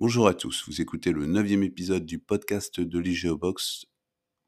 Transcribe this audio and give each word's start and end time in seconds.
Bonjour 0.00 0.28
à 0.28 0.32
tous, 0.32 0.64
vous 0.66 0.80
écoutez 0.80 1.12
le 1.12 1.26
neuvième 1.26 1.62
épisode 1.62 2.06
du 2.06 2.18
podcast 2.18 2.80
de 2.80 2.98
l'IGEOBOX 2.98 3.84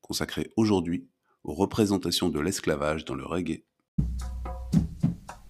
consacré 0.01 0.51
aujourd'hui 0.57 1.11
aux 1.45 1.53
représentations 1.53 2.31
de 2.31 2.41
l'esclavage 2.41 3.05
dans 3.05 3.15
le 3.15 3.27
reggae. 3.27 3.63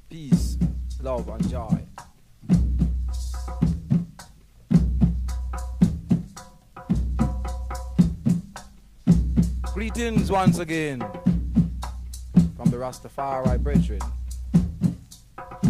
Peace, 0.08 0.58
love 1.00 1.30
and 1.30 1.48
joy. 1.48 1.86
Greetings 9.72 10.32
once 10.32 10.58
again 10.58 10.98
from 12.56 12.70
the 12.72 12.76
Rastafari 12.76 13.56
brethren. 13.56 14.00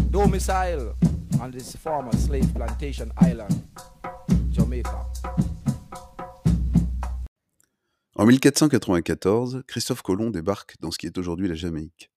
Domicile 0.09 0.95
on 1.39 1.51
this 1.51 1.75
former 1.75 2.13
slave 2.13 2.51
plantation 2.55 3.11
island, 3.21 3.61
En 8.15 8.25
1494, 8.25 9.63
Christophe 9.67 10.01
Colomb 10.01 10.29
débarque 10.29 10.75
dans 10.79 10.91
ce 10.91 10.97
qui 10.97 11.07
est 11.07 11.17
aujourd'hui 11.17 11.47
la 11.47 11.55
Jamaïque. 11.55 12.11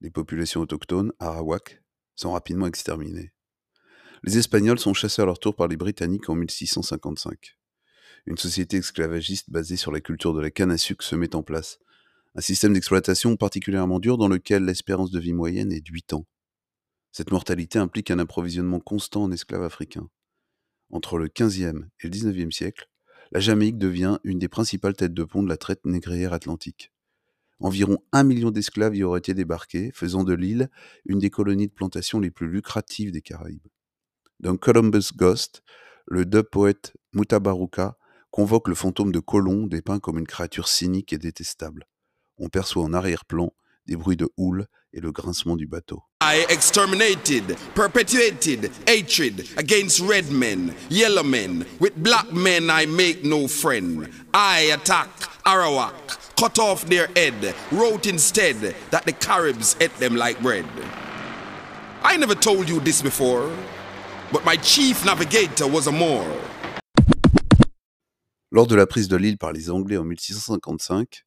Les 0.00 0.10
populations 0.10 0.60
autochtones, 0.60 1.12
Arawak, 1.18 1.82
sont 2.14 2.32
rapidement 2.32 2.66
exterminées. 2.66 3.32
Les 4.22 4.38
Espagnols 4.38 4.78
sont 4.78 4.92
chassés 4.92 5.22
à 5.22 5.24
leur 5.24 5.38
tour 5.38 5.54
par 5.54 5.68
les 5.68 5.76
Britanniques 5.76 6.28
en 6.28 6.34
1655. 6.34 7.56
Une 8.26 8.36
société 8.36 8.76
esclavagiste 8.76 9.50
basée 9.50 9.76
sur 9.76 9.92
la 9.92 10.00
culture 10.00 10.34
de 10.34 10.40
la 10.40 10.50
canne 10.50 10.72
à 10.72 10.76
sucre 10.76 11.04
se 11.04 11.16
met 11.16 11.34
en 11.34 11.42
place. 11.42 11.78
Un 12.34 12.40
système 12.40 12.74
d'exploitation 12.74 13.36
particulièrement 13.36 13.98
dur 13.98 14.18
dans 14.18 14.28
lequel 14.28 14.64
l'espérance 14.64 15.10
de 15.10 15.20
vie 15.20 15.32
moyenne 15.32 15.72
est 15.72 15.80
de 15.80 15.90
8 15.90 16.12
ans. 16.12 16.26
Cette 17.12 17.30
mortalité 17.30 17.78
implique 17.78 18.10
un 18.10 18.18
approvisionnement 18.18 18.80
constant 18.80 19.22
en 19.22 19.32
esclaves 19.32 19.62
africains. 19.62 20.08
Entre 20.90 21.18
le 21.18 21.28
15e 21.28 21.84
et 22.00 22.08
le 22.08 22.10
19e 22.10 22.50
siècle, 22.50 22.88
la 23.32 23.40
Jamaïque 23.40 23.78
devient 23.78 24.18
une 24.24 24.38
des 24.38 24.48
principales 24.48 24.94
têtes 24.94 25.14
de 25.14 25.24
pont 25.24 25.42
de 25.42 25.48
la 25.48 25.56
traite 25.56 25.84
négrière 25.84 26.32
atlantique. 26.32 26.92
Environ 27.60 27.98
un 28.12 28.24
million 28.24 28.50
d'esclaves 28.50 28.96
y 28.96 29.04
auraient 29.04 29.20
été 29.20 29.34
débarqués, 29.34 29.92
faisant 29.94 30.24
de 30.24 30.32
l'île 30.32 30.70
une 31.04 31.18
des 31.18 31.30
colonies 31.30 31.68
de 31.68 31.72
plantation 31.72 32.18
les 32.18 32.30
plus 32.30 32.50
lucratives 32.50 33.12
des 33.12 33.20
Caraïbes. 33.20 33.68
Dans 34.40 34.56
Columbus 34.56 35.12
Ghost, 35.14 35.62
le 36.06 36.24
dub 36.24 36.46
poète 36.46 36.94
Mutabaruka 37.12 37.96
convoque 38.30 38.68
le 38.68 38.74
fantôme 38.74 39.12
de 39.12 39.20
Colomb 39.20 39.66
dépeint 39.66 40.00
comme 40.00 40.18
une 40.18 40.26
créature 40.26 40.68
cynique 40.68 41.12
et 41.12 41.18
détestable. 41.18 41.86
On 42.38 42.48
perçoit 42.48 42.82
en 42.82 42.94
arrière-plan 42.94 43.52
des 43.86 43.96
bruits 43.96 44.16
de 44.16 44.28
houle 44.36 44.66
et 44.92 45.00
le 45.00 45.12
grincement 45.12 45.56
du 45.56 45.66
bateau. 45.66 46.02
I 46.22 46.44
exterminated, 46.50 47.56
perpetuated 47.74 48.70
hatred 48.86 49.48
against 49.56 50.00
red 50.00 50.30
men, 50.30 50.76
yellow 50.90 51.22
men. 51.22 51.64
With 51.78 51.96
black 51.96 52.30
men, 52.30 52.68
I 52.68 52.84
make 52.84 53.24
no 53.24 53.48
friend. 53.48 54.06
I 54.34 54.70
attack 54.74 55.08
Arawak, 55.46 56.36
cut 56.36 56.58
off 56.58 56.84
their 56.84 57.06
head, 57.16 57.54
wrote 57.72 58.06
instead 58.06 58.56
that 58.90 59.06
the 59.06 59.12
Caribs 59.12 59.76
ate 59.80 59.96
them 59.96 60.14
like 60.14 60.38
bread. 60.42 60.66
I 62.02 62.18
never 62.18 62.34
told 62.34 62.68
you 62.68 62.80
this 62.80 63.00
before, 63.00 63.50
but 64.30 64.44
my 64.44 64.56
chief 64.56 65.06
navigator 65.06 65.66
was 65.66 65.86
a 65.86 65.92
Moor. 65.92 66.26
Lors 68.52 68.66
de 68.66 68.76
la 68.76 68.84
prise 68.84 69.08
de 69.08 69.16
l'île 69.16 69.38
par 69.38 69.52
les 69.52 69.70
Anglais 69.70 69.96
en 69.96 70.04
1655, 70.04 71.24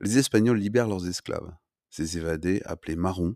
les 0.00 0.16
Espagnols 0.16 0.58
libèrent 0.58 0.86
leurs 0.86 1.08
esclaves. 1.08 1.56
Ces 1.90 2.18
évadés, 2.18 2.62
appelés 2.66 2.94
marrons, 2.94 3.34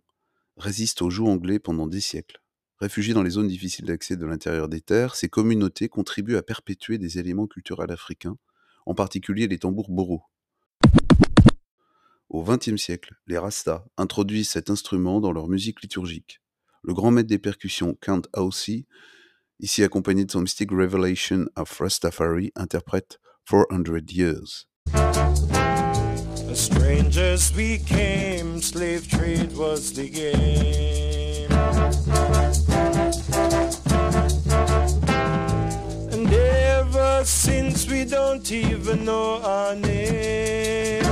résistent 0.62 1.02
aux 1.02 1.10
jougs 1.10 1.28
anglais 1.28 1.58
pendant 1.58 1.86
des 1.86 2.00
siècles. 2.00 2.40
Réfugiés 2.78 3.14
dans 3.14 3.22
les 3.22 3.30
zones 3.30 3.48
difficiles 3.48 3.84
d'accès 3.84 4.16
de 4.16 4.24
l'intérieur 4.24 4.68
des 4.68 4.80
terres, 4.80 5.14
ces 5.14 5.28
communautés 5.28 5.88
contribuent 5.88 6.36
à 6.36 6.42
perpétuer 6.42 6.98
des 6.98 7.18
éléments 7.18 7.46
culturels 7.46 7.90
africains, 7.90 8.38
en 8.86 8.94
particulier 8.94 9.46
les 9.46 9.58
tambours 9.58 9.90
boros. 9.90 10.22
Au 12.28 12.42
XXe 12.42 12.76
siècle, 12.76 13.14
les 13.26 13.38
Rastas 13.38 13.84
introduisent 13.96 14.48
cet 14.48 14.70
instrument 14.70 15.20
dans 15.20 15.32
leur 15.32 15.48
musique 15.48 15.82
liturgique. 15.82 16.40
Le 16.82 16.94
grand 16.94 17.10
maître 17.10 17.28
des 17.28 17.38
percussions, 17.38 17.96
Count 18.00 18.22
Aussie, 18.34 18.86
ici 19.60 19.84
accompagné 19.84 20.24
de 20.24 20.30
son 20.30 20.40
Mystic 20.40 20.70
Revelation 20.70 21.46
of 21.56 21.78
Rastafari, 21.78 22.52
interprète 22.56 23.20
400 23.48 23.96
Years. 24.10 24.68
As 26.52 26.60
strangers 26.60 27.50
we 27.56 27.78
came, 27.78 28.60
slave 28.60 29.08
trade 29.08 29.56
was 29.56 29.94
the 29.94 30.06
game. 30.06 31.50
And 36.12 36.30
ever 36.30 37.24
since 37.24 37.88
we 37.88 38.04
don't 38.04 38.52
even 38.52 39.06
know 39.06 39.40
our 39.42 39.74
name. 39.74 41.06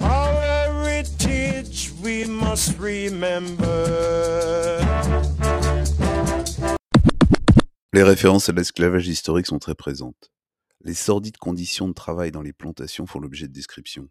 Our 0.00 0.32
heritage 0.42 1.92
we 2.02 2.24
must 2.24 2.76
remember. 2.80 4.80
Les 7.92 8.02
références 8.02 8.48
à 8.48 8.52
l'esclavage 8.52 9.06
historique 9.06 9.46
sont 9.46 9.60
très 9.60 9.76
présentes. 9.76 10.32
Les 10.86 10.92
sordides 10.92 11.38
conditions 11.38 11.88
de 11.88 11.94
travail 11.94 12.30
dans 12.30 12.42
les 12.42 12.52
plantations 12.52 13.06
font 13.06 13.18
l'objet 13.18 13.48
de 13.48 13.54
descriptions. 13.54 14.10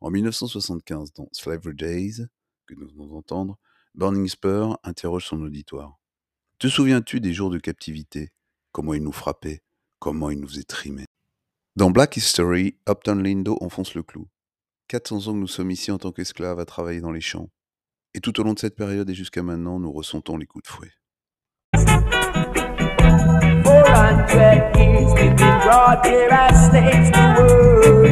En 0.00 0.10
1975, 0.10 1.12
dans 1.12 1.28
Slavery 1.30 1.76
Days, 1.76 2.26
que 2.66 2.74
nous 2.74 2.88
venons 2.88 3.06
d'entendre, 3.06 3.60
Burning 3.94 4.26
Spur 4.26 4.76
interroge 4.82 5.26
son 5.26 5.40
auditoire. 5.40 6.00
Te 6.60 6.68
souviens-tu 6.68 7.20
des 7.20 7.32
jours 7.32 7.50
de 7.50 7.58
captivité? 7.58 8.30
Comment 8.70 8.94
ils 8.94 9.02
nous 9.02 9.12
frappaient? 9.12 9.62
Comment 9.98 10.30
ils 10.30 10.38
nous 10.38 10.60
étrimaient? 10.60 11.08
Dans 11.74 11.90
Black 11.90 12.16
History, 12.16 12.78
Upton 12.88 13.16
Lindo 13.16 13.58
enfonce 13.60 13.94
le 13.94 14.04
clou. 14.04 14.28
400 14.88 15.26
ans 15.26 15.32
que 15.32 15.38
nous 15.38 15.48
sommes 15.48 15.72
ici 15.72 15.90
en 15.90 15.98
tant 15.98 16.12
qu'esclaves 16.12 16.60
à 16.60 16.64
travailler 16.64 17.00
dans 17.00 17.10
les 17.10 17.20
champs. 17.20 17.50
Et 18.14 18.20
tout 18.20 18.38
au 18.40 18.44
long 18.44 18.54
de 18.54 18.60
cette 18.60 18.76
période 18.76 19.10
et 19.10 19.14
jusqu'à 19.14 19.42
maintenant, 19.42 19.80
nous 19.80 19.90
ressentons 19.90 20.36
les 20.36 20.46
coups 20.46 20.62
de 20.62 20.68
fouet. 20.68 20.92
400 23.84 24.78
years 24.78 25.12
we've 25.14 25.36
been 25.36 25.58
brought 25.64 26.06
here 26.06 26.30
as 26.30 26.70
slaves 26.70 27.10
to 27.10 27.18
work 27.42 28.03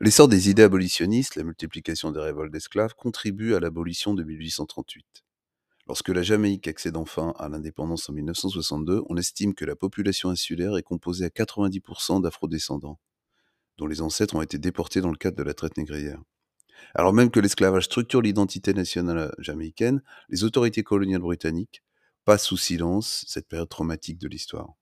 L'essor 0.00 0.28
des 0.28 0.48
idées 0.48 0.62
abolitionnistes, 0.62 1.36
la 1.36 1.44
multiplication 1.44 2.10
des 2.10 2.20
révoltes 2.20 2.50
d'esclaves, 2.50 2.94
contribue 2.94 3.54
à 3.54 3.60
l'abolition 3.60 4.14
de 4.14 4.24
1838. 4.24 5.04
Lorsque 5.88 6.08
la 6.08 6.22
Jamaïque 6.22 6.68
accède 6.68 6.96
enfin 6.96 7.34
à 7.38 7.50
l'indépendance 7.50 8.08
en 8.08 8.14
1962, 8.14 9.02
on 9.10 9.16
estime 9.18 9.54
que 9.54 9.66
la 9.66 9.76
population 9.76 10.30
insulaire 10.30 10.78
est 10.78 10.82
composée 10.82 11.26
à 11.26 11.28
90% 11.28 12.22
d'afrodescendants, 12.22 12.98
dont 13.76 13.86
les 13.86 14.00
ancêtres 14.00 14.36
ont 14.36 14.42
été 14.42 14.56
déportés 14.56 15.02
dans 15.02 15.10
le 15.10 15.18
cadre 15.18 15.36
de 15.36 15.42
la 15.42 15.52
traite 15.52 15.76
négrière. 15.76 16.22
Alors 16.94 17.12
même 17.12 17.30
que 17.30 17.40
l'esclavage 17.40 17.84
structure 17.84 18.22
l'identité 18.22 18.72
nationale 18.72 19.34
jamaïcaine, 19.38 20.02
les 20.30 20.44
autorités 20.44 20.82
coloniales 20.82 21.20
britanniques 21.20 21.82
passent 22.24 22.44
sous 22.44 22.56
silence 22.56 23.24
cette 23.28 23.48
période 23.48 23.68
traumatique 23.68 24.18
de 24.18 24.28
l'histoire. 24.28 24.74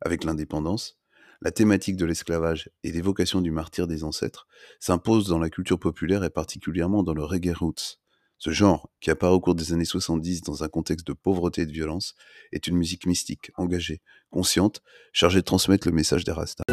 Avec 0.00 0.24
l'indépendance, 0.24 0.98
la 1.42 1.50
thématique 1.50 1.96
de 1.96 2.04
l'esclavage 2.04 2.70
et 2.84 2.92
l'évocation 2.92 3.40
du 3.40 3.50
martyr 3.50 3.86
des 3.86 4.04
ancêtres 4.04 4.46
s'impose 4.78 5.28
dans 5.28 5.38
la 5.38 5.50
culture 5.50 5.78
populaire 5.78 6.24
et 6.24 6.30
particulièrement 6.30 7.02
dans 7.02 7.14
le 7.14 7.24
reggae 7.24 7.54
roots. 7.54 7.98
Ce 8.38 8.50
genre, 8.50 8.90
qui 9.00 9.10
apparaît 9.10 9.34
au 9.34 9.40
cours 9.40 9.54
des 9.54 9.74
années 9.74 9.84
70 9.84 10.40
dans 10.42 10.64
un 10.64 10.68
contexte 10.68 11.06
de 11.06 11.12
pauvreté 11.12 11.62
et 11.62 11.66
de 11.66 11.72
violence, 11.72 12.14
est 12.52 12.66
une 12.66 12.76
musique 12.76 13.04
mystique, 13.04 13.50
engagée, 13.56 14.00
consciente, 14.30 14.82
chargée 15.12 15.40
de 15.40 15.44
transmettre 15.44 15.86
le 15.86 15.92
message 15.92 16.24
des 16.24 16.32
Rastas. 16.32 16.64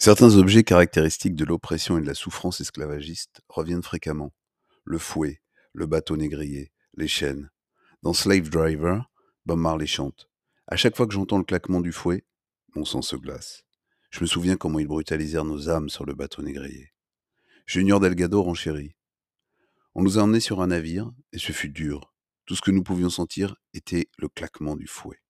Certains 0.00 0.36
objets 0.36 0.62
caractéristiques 0.62 1.34
de 1.34 1.44
l'oppression 1.44 1.98
et 1.98 2.00
de 2.00 2.06
la 2.06 2.14
souffrance 2.14 2.60
esclavagiste 2.60 3.40
reviennent 3.48 3.82
fréquemment. 3.82 4.32
Le 4.84 4.96
fouet, 4.96 5.42
le 5.72 5.86
bateau 5.86 6.16
négrier, 6.16 6.70
les 6.94 7.08
chaînes. 7.08 7.50
Dans 8.04 8.12
Slave 8.12 8.48
Driver, 8.48 9.10
Bob 9.44 9.58
Marley 9.58 9.88
chante. 9.88 10.30
À 10.68 10.76
chaque 10.76 10.96
fois 10.96 11.08
que 11.08 11.14
j'entends 11.14 11.38
le 11.38 11.44
claquement 11.44 11.80
du 11.80 11.90
fouet, 11.90 12.24
mon 12.76 12.84
sang 12.84 13.02
se 13.02 13.16
glace. 13.16 13.64
Je 14.10 14.20
me 14.20 14.26
souviens 14.26 14.56
comment 14.56 14.78
ils 14.78 14.86
brutalisèrent 14.86 15.44
nos 15.44 15.68
âmes 15.68 15.88
sur 15.88 16.06
le 16.06 16.14
bateau 16.14 16.42
négrier. 16.42 16.92
Junior 17.66 17.98
Delgado 17.98 18.40
renchérit. 18.40 18.94
On 19.96 20.02
nous 20.02 20.16
a 20.16 20.22
emmenés 20.22 20.38
sur 20.38 20.62
un 20.62 20.68
navire, 20.68 21.10
et 21.32 21.38
ce 21.38 21.50
fut 21.50 21.70
dur. 21.70 22.14
Tout 22.46 22.54
ce 22.54 22.62
que 22.62 22.70
nous 22.70 22.84
pouvions 22.84 23.10
sentir 23.10 23.56
était 23.74 24.08
le 24.16 24.28
claquement 24.28 24.76
du 24.76 24.86
fouet. 24.86 25.20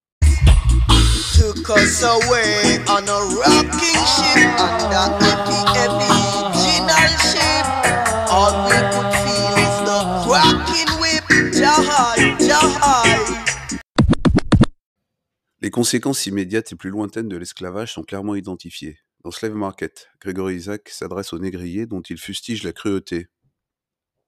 Les 15.61 15.71
conséquences 15.71 16.25
immédiates 16.25 16.71
et 16.71 16.75
plus 16.75 16.89
lointaines 16.89 17.27
de 17.27 17.37
l'esclavage 17.37 17.93
sont 17.93 18.03
clairement 18.03 18.35
identifiées. 18.35 18.97
Dans 19.23 19.31
Slave 19.31 19.53
Market, 19.53 20.09
Gregory 20.21 20.55
Isaac 20.55 20.89
s'adresse 20.89 21.33
aux 21.33 21.39
négriers 21.39 21.85
dont 21.85 22.01
il 22.01 22.17
fustige 22.17 22.63
la 22.63 22.71
cruauté. 22.71 23.27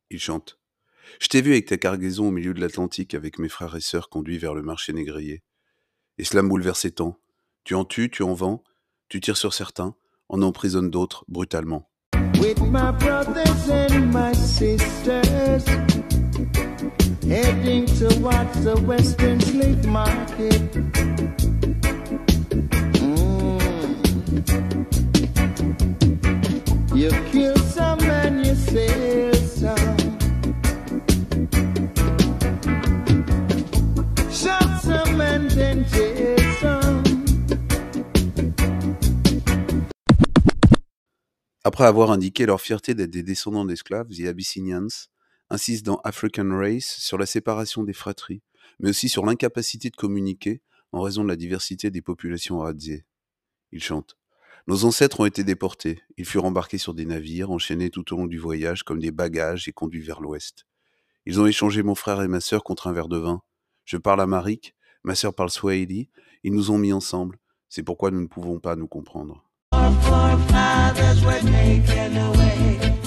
Il 0.10 0.20
chante. 0.20 0.60
Je 1.20 1.28
t'ai 1.28 1.42
vu 1.42 1.52
avec 1.52 1.68
ta 1.68 1.78
cargaison 1.78 2.28
au 2.28 2.32
milieu 2.32 2.54
de 2.54 2.60
l'Atlantique 2.60 3.14
avec 3.14 3.40
mes 3.40 3.50
frères 3.50 3.76
et 3.76 3.82
sœurs 3.82 4.10
conduits 4.10 4.38
vers 4.38 4.54
le 4.54 4.62
marché 4.62 4.94
négrier. 4.94 5.42
Et 6.22 6.24
cela 6.24 6.44
me 6.44 6.50
bouleversait 6.50 6.92
tant. 6.92 7.18
Tu 7.64 7.74
en 7.74 7.84
tues, 7.84 8.12
tu 8.12 8.22
en 8.22 8.36
vends, 8.36 8.64
tu 9.10 9.20
tires 9.20 9.38
sur 9.38 9.56
certains, 9.56 9.96
en 10.30 10.44
emprisonnes 10.44 10.92
d'autres 10.92 11.26
brutalement. 11.28 11.90
Après 41.64 41.86
avoir 41.86 42.10
indiqué 42.10 42.48
leur 42.48 42.60
fierté 42.60 42.96
d'être 42.96 43.12
des 43.12 43.22
descendants 43.22 43.66
d'esclaves, 43.66 44.08
The 44.08 44.26
Abyssinians 44.26 44.88
insistent 45.52 45.86
dans 45.86 46.02
African 46.04 46.50
Race 46.58 46.98
sur 46.98 47.20
la 47.20 47.28
séparation 47.28 47.84
des 47.84 47.94
fratries, 47.94 48.42
mais 48.80 48.90
aussi 48.90 49.10
sur 49.10 49.24
l'incapacité 49.28 49.92
de 49.92 49.96
communiquer 49.96 50.64
en 50.92 51.02
raison 51.02 51.24
de 51.24 51.30
la 51.30 51.36
diversité 51.36 51.92
des 51.92 52.02
populations 52.02 52.60
radiées. 52.60 53.06
Ils 53.72 53.84
chantent. 53.84 54.18
Nos 54.66 54.86
ancêtres 54.86 55.20
ont 55.20 55.26
été 55.26 55.44
déportés, 55.44 56.02
ils 56.18 56.26
furent 56.26 56.46
embarqués 56.46 56.80
sur 56.80 56.96
des 56.96 57.06
navires, 57.06 57.52
enchaînés 57.52 57.92
tout 57.92 58.12
au 58.12 58.18
long 58.18 58.26
du 58.26 58.40
voyage 58.40 58.82
comme 58.82 59.00
des 59.00 59.12
bagages 59.12 59.68
et 59.68 59.72
conduits 59.72 60.02
vers 60.02 60.20
l'ouest. 60.20 60.66
Ils 61.28 61.40
ont 61.40 61.46
échangé 61.46 61.84
mon 61.84 61.94
frère 61.94 62.24
et 62.24 62.28
ma 62.28 62.42
sœur 62.42 62.64
contre 62.64 62.88
un 62.88 62.94
verre 62.94 63.08
de 63.08 63.18
vin. 63.18 63.44
Je 63.86 63.98
parle 63.98 64.22
amharique, 64.22 64.76
ma 65.04 65.14
sœur 65.14 65.36
parle 65.36 65.52
swahili, 65.52 66.10
ils 66.44 66.54
nous 66.54 66.72
ont 66.72 66.80
mis 66.80 66.92
ensemble, 66.92 67.38
c'est 67.70 67.84
pourquoi 67.84 68.10
nous 68.10 68.22
ne 68.22 68.28
pouvons 68.28 68.60
pas 68.60 68.76
nous 68.76 68.88
comprendre. 68.88 69.51
Our 69.92 70.38
forefathers 70.38 71.22
were 71.22 71.40
taken 71.40 72.16
away, 72.16 73.01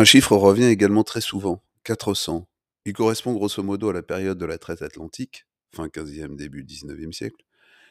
Un 0.00 0.04
chiffre 0.04 0.34
revient 0.34 0.64
également 0.64 1.04
très 1.04 1.20
souvent, 1.20 1.62
400. 1.84 2.48
Il 2.86 2.94
correspond 2.94 3.34
grosso 3.34 3.62
modo 3.62 3.90
à 3.90 3.92
la 3.92 4.02
période 4.02 4.38
de 4.38 4.46
la 4.46 4.56
traite 4.56 4.80
atlantique, 4.80 5.44
fin 5.76 5.88
15e, 5.88 6.36
début 6.36 6.64
19e 6.64 7.12
siècle, 7.12 7.44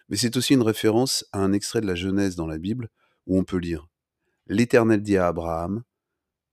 mais 0.10 0.18
c'est 0.18 0.36
aussi 0.36 0.56
une 0.56 0.64
référence 0.64 1.24
à 1.34 1.38
un 1.38 1.54
extrait 1.54 1.82
de 1.82 1.86
la 1.86 1.94
Genèse 1.94 2.36
dans 2.36 2.48
la 2.48 2.58
Bible 2.58 2.90
où 3.28 3.38
on 3.38 3.44
peut 3.44 3.60
lire 3.60 3.86
L'Éternel 4.48 5.04
dit 5.04 5.18
à 5.18 5.28
Abraham 5.28 5.84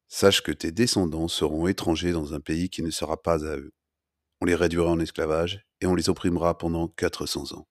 Sache 0.08 0.42
que 0.42 0.52
tes 0.52 0.72
descendants 0.72 1.26
seront 1.26 1.66
étrangers 1.68 2.12
dans 2.12 2.34
un 2.34 2.40
pays 2.40 2.68
qui 2.68 2.82
ne 2.82 2.90
sera 2.90 3.22
pas 3.22 3.46
à 3.46 3.56
eux. 3.56 3.72
On 4.42 4.44
les 4.44 4.56
réduira 4.56 4.90
en 4.90 5.00
esclavage 5.00 5.64
et 5.80 5.86
on 5.86 5.94
les 5.94 6.10
opprimera 6.10 6.58
pendant 6.58 6.86
400 6.86 7.54
ans. 7.54 7.66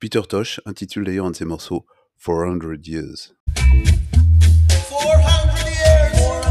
Peter 0.00 0.22
Tosh 0.28 0.60
intitule 0.66 1.04
d'ailleurs 1.04 1.26
un 1.26 1.30
de 1.30 1.36
ses 1.36 1.44
morceaux 1.44 1.86
400 2.18 2.58
Years. 2.82 3.36
400 3.54 5.68
years. 5.68 6.45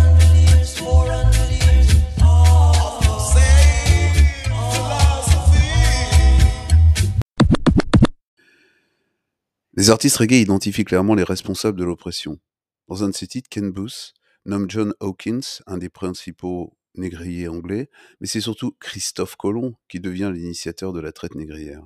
Les 9.78 9.90
artistes 9.90 10.16
reggae 10.16 10.40
identifient 10.40 10.86
clairement 10.86 11.16
les 11.16 11.24
responsables 11.24 11.78
de 11.78 11.84
l'oppression. 11.84 12.40
Dans 12.88 13.04
un 13.04 13.10
de 13.10 13.14
ses 13.14 13.28
titres, 13.28 13.50
Ken 13.50 13.72
Booth 13.72 14.14
nomme 14.46 14.70
John 14.70 14.94
Hawkins, 15.02 15.42
un 15.68 15.78
des 15.78 15.90
principaux 15.90 16.78
négriers 16.96 17.50
anglais, 17.50 17.90
mais 18.22 18.28
c'est 18.28 18.40
surtout 18.40 18.72
Christophe 18.80 19.36
Colomb 19.36 19.76
qui 19.90 20.00
devient 20.00 20.32
l'initiateur 20.34 20.94
de 20.94 21.02
la 21.02 21.12
traite 21.12 21.36
négrière. 21.36 21.86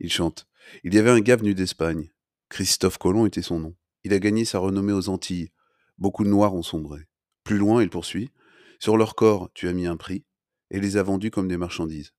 Il 0.00 0.10
chante 0.10 0.48
Il 0.82 0.92
y 0.92 0.98
avait 0.98 1.10
un 1.10 1.20
gars 1.20 1.36
venu 1.36 1.54
d'Espagne. 1.54 2.10
Christophe 2.48 2.98
Colomb 2.98 3.26
était 3.26 3.42
son 3.42 3.60
nom. 3.60 3.76
Il 4.02 4.12
a 4.12 4.18
gagné 4.18 4.44
sa 4.44 4.58
renommée 4.58 4.92
aux 4.92 5.08
Antilles. 5.08 5.52
Beaucoup 5.98 6.24
de 6.24 6.30
Noirs 6.30 6.54
ont 6.54 6.64
sombré. 6.64 7.06
Plus 7.44 7.58
loin, 7.58 7.80
il 7.80 7.90
poursuit 7.90 8.32
Sur 8.80 8.96
leur 8.96 9.14
corps, 9.14 9.50
tu 9.54 9.68
as 9.68 9.72
mis 9.72 9.86
un 9.86 9.96
prix 9.96 10.24
et 10.72 10.80
les 10.80 10.96
as 10.96 11.04
vendus 11.04 11.30
comme 11.30 11.46
des 11.46 11.58
marchandises. 11.58 12.12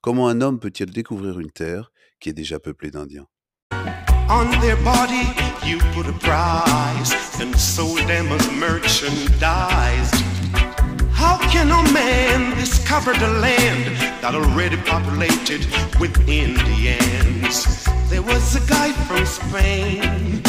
Comment 0.00 0.28
un 0.28 0.40
homme 0.40 0.60
peut-il 0.60 0.90
découvrir 0.92 1.40
une 1.40 1.50
terre 1.50 1.92
qui 2.20 2.30
est 2.30 2.32
déjà 2.32 2.58
peuplée 2.58 2.90
d'Indiens? 2.90 3.28
On 4.30 4.48
their 4.60 4.76
body 4.76 5.26
you 5.66 5.80
put 5.92 6.06
a 6.06 6.12
price 6.12 7.40
and 7.40 7.52
sold 7.58 7.98
them 8.06 8.28
as 8.28 8.48
merchandise. 8.52 10.10
How 11.12 11.36
can 11.50 11.66
a 11.66 11.92
man 11.92 12.56
discover 12.56 13.12
the 13.12 13.26
land 13.26 13.96
that 14.22 14.36
already 14.36 14.76
populated 14.76 15.66
with 15.98 16.16
Indians? 16.28 17.84
There 18.08 18.22
was 18.22 18.54
a 18.54 18.64
guy 18.70 18.92
from 18.92 19.26
Spain, 19.26 20.40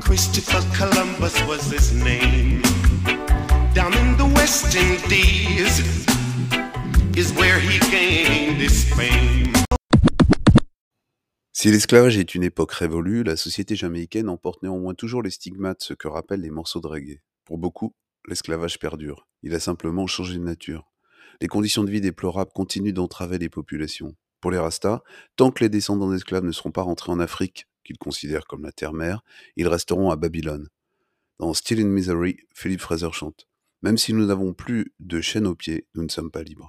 Christopher 0.00 0.64
Columbus 0.74 1.38
was 1.46 1.70
his 1.70 1.92
name. 1.92 2.62
Down 3.74 3.92
in 3.92 4.16
the 4.16 4.32
West 4.34 4.74
Indies 4.74 6.06
is 7.18 7.34
where 7.34 7.60
he 7.60 7.78
gained 7.90 8.56
his 8.56 8.82
fame. 8.94 9.43
Si 11.64 11.70
l'esclavage 11.70 12.18
est 12.18 12.34
une 12.34 12.42
époque 12.42 12.72
révolue, 12.72 13.22
la 13.22 13.38
société 13.38 13.74
jamaïcaine 13.74 14.28
emporte 14.28 14.62
néanmoins 14.62 14.92
toujours 14.92 15.22
les 15.22 15.30
stigmates, 15.30 15.82
ce 15.82 15.94
que 15.94 16.08
rappellent 16.08 16.42
les 16.42 16.50
morceaux 16.50 16.82
de 16.82 16.88
reggae. 16.88 17.22
Pour 17.46 17.56
beaucoup, 17.56 17.94
l'esclavage 18.28 18.78
perdure. 18.78 19.26
Il 19.42 19.54
a 19.54 19.60
simplement 19.60 20.06
changé 20.06 20.34
de 20.34 20.44
nature. 20.44 20.92
Les 21.40 21.48
conditions 21.48 21.82
de 21.82 21.90
vie 21.90 22.02
déplorables 22.02 22.50
continuent 22.54 22.92
d'entraver 22.92 23.38
les 23.38 23.48
populations. 23.48 24.14
Pour 24.42 24.50
les 24.50 24.58
Rastas, 24.58 25.00
tant 25.36 25.50
que 25.50 25.64
les 25.64 25.70
descendants 25.70 26.10
d'esclaves 26.10 26.44
ne 26.44 26.52
seront 26.52 26.70
pas 26.70 26.82
rentrés 26.82 27.12
en 27.12 27.18
Afrique, 27.18 27.66
qu'ils 27.82 27.96
considèrent 27.96 28.44
comme 28.44 28.64
la 28.64 28.72
terre-mère, 28.72 29.24
ils 29.56 29.66
resteront 29.66 30.10
à 30.10 30.16
Babylone. 30.16 30.68
Dans 31.38 31.54
Still 31.54 31.80
in 31.80 31.88
Misery, 31.88 32.36
Philippe 32.54 32.82
Fraser 32.82 33.12
chante 33.12 33.48
Même 33.80 33.96
si 33.96 34.12
nous 34.12 34.26
n'avons 34.26 34.52
plus 34.52 34.92
de 35.00 35.22
chaînes 35.22 35.46
aux 35.46 35.54
pieds, 35.56 35.86
nous 35.94 36.02
ne 36.02 36.10
sommes 36.10 36.30
pas 36.30 36.42
libres. 36.42 36.68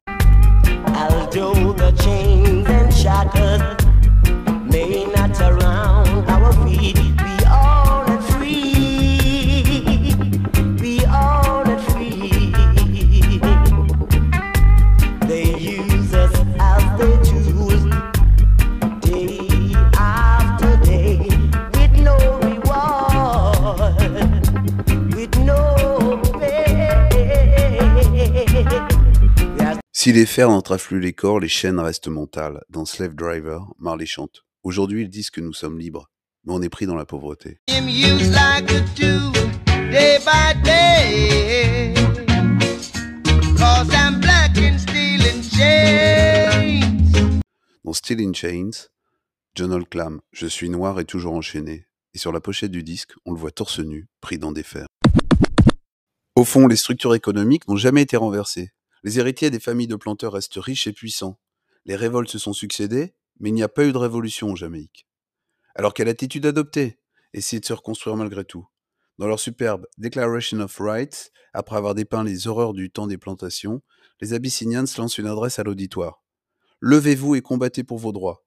Si 30.06 30.14
les 30.14 30.28
fers 30.28 30.50
n'entrafluent 30.50 31.00
les 31.00 31.14
corps, 31.14 31.40
les 31.40 31.48
chaînes 31.48 31.80
restent 31.80 32.10
mentales. 32.10 32.64
Dans 32.70 32.86
Slave 32.86 33.16
Driver, 33.16 33.66
Marley 33.80 34.06
chante. 34.06 34.46
Aujourd'hui, 34.62 35.02
ils 35.02 35.10
disent 35.10 35.32
que 35.32 35.42
nous 35.42 35.52
sommes 35.52 35.80
libres, 35.80 36.12
mais 36.44 36.54
on 36.54 36.62
est 36.62 36.70
pris 36.70 36.86
dans 36.86 36.94
la 36.94 37.08
pauvreté. 37.08 37.58
Dans 47.84 47.94
Still 47.94 48.22
in 48.22 48.34
Chains, 48.34 48.90
John 49.56 49.84
clame 49.86 50.22
Je 50.32 50.46
suis 50.46 50.70
noir 50.70 51.00
et 51.00 51.06
toujours 51.06 51.34
enchaîné. 51.34 51.88
Et 52.14 52.20
sur 52.20 52.32
la 52.32 52.42
pochette 52.42 52.70
du 52.70 52.84
disque, 52.84 53.14
on 53.26 53.34
le 53.34 53.40
voit 53.40 53.50
torse 53.50 53.80
nu, 53.80 54.08
pris 54.22 54.38
dans 54.38 54.52
des 54.52 54.62
fers. 54.62 54.86
Au 56.36 56.44
fond, 56.44 56.68
les 56.68 56.76
structures 56.76 57.16
économiques 57.16 57.68
n'ont 57.68 57.76
jamais 57.76 58.04
été 58.04 58.18
renversées. 58.18 58.70
Les 59.06 59.20
héritiers 59.20 59.52
des 59.52 59.60
familles 59.60 59.86
de 59.86 59.96
planteurs 59.96 60.34
restent 60.34 60.58
riches 60.58 60.88
et 60.88 60.92
puissants. 60.92 61.40
Les 61.86 61.96
révoltes 61.96 62.32
se 62.32 62.40
sont 62.40 62.54
succédées, 62.54 63.14
mais 63.40 63.50
il 63.50 63.54
n'y 63.54 63.62
a 63.62 63.70
pas 63.70 63.86
eu 63.86 63.92
de 63.92 64.00
révolution 64.00 64.50
en 64.50 64.56
Jamaïque. 64.56 65.08
Alors 65.76 65.94
quelle 65.94 66.10
attitude 66.10 66.48
adopter? 66.48 66.98
Essayer 67.32 67.60
de 67.60 67.66
se 67.66 67.74
reconstruire 67.74 68.16
malgré 68.16 68.44
tout. 68.44 68.66
Dans 69.20 69.28
leur 69.28 69.40
superbe 69.40 69.86
Declaration 70.00 70.60
of 70.60 70.76
Rights, 70.80 71.32
après 71.54 71.76
avoir 71.76 71.94
dépeint 71.94 72.24
les 72.24 72.48
horreurs 72.48 72.74
du 72.74 72.90
temps 72.90 73.06
des 73.06 73.20
plantations, 73.20 73.84
les 74.22 74.34
Abyssinians 74.34 74.86
lancent 74.98 75.20
une 75.20 75.28
adresse 75.28 75.60
à 75.60 75.64
l'auditoire. 75.64 76.24
Levez-vous 76.80 77.36
et 77.36 77.44
combattez 77.44 77.84
pour 77.84 78.00
vos 78.00 78.12
droits. 78.12 78.44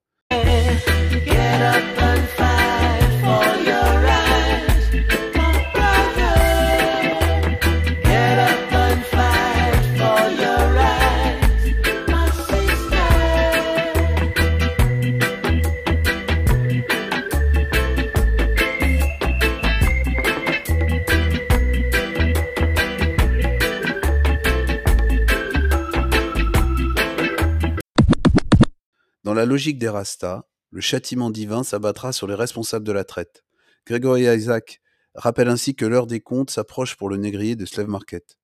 La 29.39 29.47
logique 29.47 29.79
des 29.79 29.89
Rastas, 29.89 30.43
le 30.71 30.81
châtiment 30.81 31.31
divin 31.31 31.63
s'abattra 31.63 32.13
sur 32.13 32.27
les 32.27 32.35
responsables 32.35 32.85
de 32.85 32.91
la 32.91 33.05
traite. 33.05 33.45
Gregory 33.87 34.25
Isaac 34.25 34.81
rappelle 35.15 35.49
ainsi 35.49 35.77
que 35.77 35.87
l'heure 35.87 36.09
des 36.09 36.19
comptes 36.19 36.51
s'approche 36.51 36.97
pour 36.97 37.09
le 37.09 37.19
négrier 37.19 37.55
de 37.55 37.65
Slave 37.65 37.87
Market. 37.87 38.37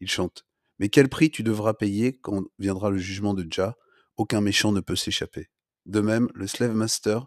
Il 0.00 0.08
chante 0.08 0.46
Mais 0.78 0.88
quel 0.88 1.08
prix 1.08 1.30
tu 1.30 1.42
devras 1.42 1.74
payer 1.74 2.16
quand 2.16 2.44
viendra 2.60 2.90
le 2.90 2.98
jugement 2.98 3.34
de 3.34 3.44
Jah? 3.50 3.74
Aucun 4.16 4.40
méchant 4.40 4.70
ne 4.70 4.78
peut 4.78 4.94
s'échapper. 4.94 5.48
De 5.84 6.00
même, 6.00 6.28
le 6.32 6.46
Slave 6.46 6.74
Master 6.74 7.26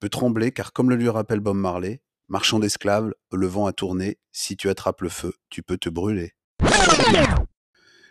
peut 0.00 0.08
trembler 0.08 0.50
car, 0.50 0.72
comme 0.72 0.90
le 0.90 0.96
lui 0.96 1.08
rappelle 1.08 1.38
Bob 1.38 1.56
Marley, 1.56 2.02
marchand 2.26 2.58
d'esclaves, 2.58 3.12
le 3.32 3.46
vent 3.46 3.66
a 3.66 3.72
tourné, 3.72 4.18
si 4.32 4.56
tu 4.56 4.68
attrapes 4.68 5.02
le 5.02 5.08
feu, 5.08 5.34
tu 5.50 5.62
peux 5.62 5.78
te 5.78 5.88
brûler. 5.88 6.32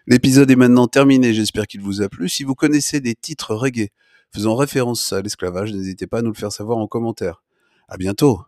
L'épisode 0.08 0.50
est 0.50 0.56
maintenant 0.56 0.88
terminé, 0.88 1.34
j'espère 1.34 1.68
qu'il 1.68 1.82
vous 1.82 2.02
a 2.02 2.08
plu. 2.08 2.30
Si 2.30 2.46
vous 2.46 2.56
connaissez 2.56 3.02
des 3.02 3.16
titres 3.16 3.54
reggae 3.54 3.90
faisant 4.36 4.56
référence 4.56 5.14
à 5.14 5.22
l'esclavage, 5.22 5.72
n'hésitez 5.72 6.08
pas 6.08 6.18
à 6.20 6.22
nous 6.22 6.32
le 6.32 6.36
faire 6.36 6.52
savoir 6.52 6.78
en 6.78 6.88
commentaire. 6.88 7.42
À 7.88 7.96
bientôt 7.96 8.42